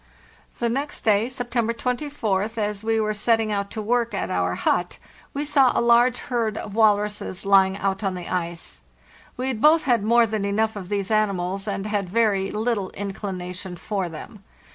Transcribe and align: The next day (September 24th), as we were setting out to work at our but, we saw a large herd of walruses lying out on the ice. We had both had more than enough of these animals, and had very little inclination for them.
The 0.57 0.67
next 0.67 1.01
day 1.01 1.29
(September 1.29 1.75
24th), 1.75 2.57
as 2.57 2.83
we 2.83 2.99
were 2.99 3.13
setting 3.13 3.51
out 3.51 3.69
to 3.69 3.83
work 3.83 4.15
at 4.15 4.31
our 4.31 4.57
but, 4.65 4.97
we 5.31 5.45
saw 5.45 5.77
a 5.77 5.79
large 5.79 6.21
herd 6.21 6.57
of 6.57 6.73
walruses 6.73 7.45
lying 7.45 7.77
out 7.77 8.03
on 8.03 8.15
the 8.15 8.27
ice. 8.27 8.81
We 9.37 9.47
had 9.49 9.61
both 9.61 9.83
had 9.83 10.03
more 10.03 10.25
than 10.25 10.43
enough 10.43 10.75
of 10.75 10.89
these 10.89 11.11
animals, 11.11 11.67
and 11.67 11.85
had 11.85 12.09
very 12.09 12.49
little 12.49 12.89
inclination 12.95 13.75
for 13.75 14.09
them. 14.09 14.43